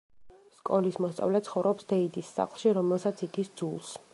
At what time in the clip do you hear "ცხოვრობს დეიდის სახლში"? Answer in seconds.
1.49-2.73